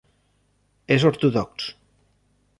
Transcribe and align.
És 0.95 1.05
ortodox. 1.11 1.69